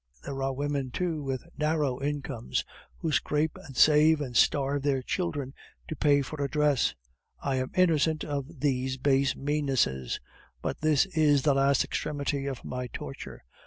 There 0.23 0.41
are 0.41 0.51
women, 0.51 0.89
too, 0.89 1.21
with 1.21 1.43
narrow 1.59 2.01
incomes, 2.01 2.65
who 2.97 3.11
scrape 3.11 3.55
and 3.63 3.77
save 3.77 4.19
and 4.19 4.35
starve 4.35 4.81
their 4.81 5.03
children 5.03 5.53
to 5.89 5.95
pay 5.95 6.23
for 6.23 6.43
a 6.43 6.49
dress. 6.49 6.95
I 7.39 7.57
am 7.57 7.69
innocent 7.75 8.23
of 8.23 8.61
these 8.61 8.97
base 8.97 9.35
meannesses. 9.35 10.19
But 10.63 10.81
this 10.81 11.05
is 11.05 11.43
the 11.43 11.53
last 11.53 11.83
extremity 11.83 12.47
of 12.47 12.65
my 12.65 12.87
torture. 12.87 13.43